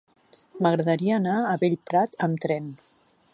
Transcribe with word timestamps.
M'agradaria 0.65 1.19
anar 1.21 1.35
a 1.41 1.53
Bellprat 1.65 2.19
amb 2.29 2.43
tren. 2.47 2.73